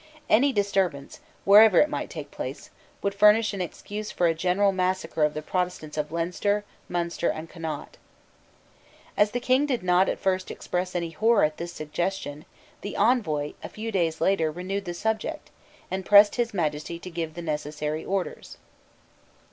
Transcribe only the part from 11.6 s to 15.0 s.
suggestion, the Envoy, a few days later, renewed the